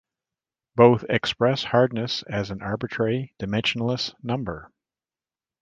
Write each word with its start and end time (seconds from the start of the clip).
Both 0.75 1.05
express 1.09 1.63
hardness 1.63 2.23
as 2.23 2.49
an 2.49 2.63
arbitrary 2.63 3.35
dimensionless 3.39 4.15
number. 4.23 4.71